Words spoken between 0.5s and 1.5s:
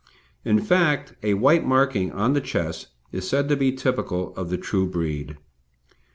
fact, a